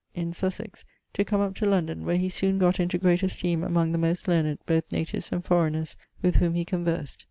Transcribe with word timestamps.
in 0.15 0.33
Sussex, 0.33 0.83
to 1.13 1.23
come 1.23 1.41
up 1.41 1.53
to 1.57 1.67
London, 1.67 2.03
where 2.05 2.17
he 2.17 2.27
soon 2.27 2.57
got 2.57 2.79
into 2.79 2.97
great 2.97 3.21
esteem 3.21 3.63
among 3.63 3.91
the 3.91 3.99
most 3.99 4.27
learned, 4.27 4.57
both 4.65 4.91
natives 4.91 5.31
and 5.31 5.45
forreigners, 5.45 5.95
with 6.23 6.37
whom 6.37 6.55
he 6.55 6.65
conversed. 6.65 7.19